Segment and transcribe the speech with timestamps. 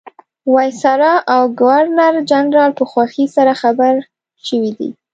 [0.53, 3.93] وایسرا او ګورنرجنرال په خوښۍ سره خبر
[4.47, 4.89] شوي دي.